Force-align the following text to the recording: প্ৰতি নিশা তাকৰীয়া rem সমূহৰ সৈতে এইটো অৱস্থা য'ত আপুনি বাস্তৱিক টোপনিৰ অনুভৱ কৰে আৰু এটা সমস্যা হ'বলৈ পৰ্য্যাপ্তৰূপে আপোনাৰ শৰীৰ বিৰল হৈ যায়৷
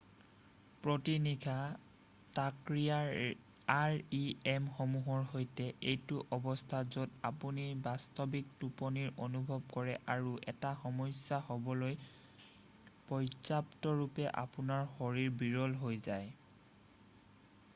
প্ৰতি 0.85 1.13
নিশা 1.23 1.55
তাকৰীয়া 2.37 3.83
rem 4.47 4.69
সমূহৰ 4.77 5.27
সৈতে 5.33 5.67
এইটো 5.91 6.21
অৱস্থা 6.37 6.79
য'ত 6.95 7.21
আপুনি 7.31 7.67
বাস্তৱিক 7.89 8.49
টোপনিৰ 8.63 9.13
অনুভৱ 9.27 9.61
কৰে 9.75 9.97
আৰু 10.15 10.33
এটা 10.55 10.71
সমস্যা 10.87 11.41
হ'বলৈ 11.53 11.95
পৰ্য্যাপ্তৰূপে 13.13 14.29
আপোনাৰ 14.45 14.91
শৰীৰ 14.97 15.39
বিৰল 15.45 15.77
হৈ 15.87 16.03
যায়৷ 16.11 16.29